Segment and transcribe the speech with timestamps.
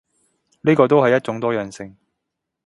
[0.61, 1.95] 呢個都係一種多樣性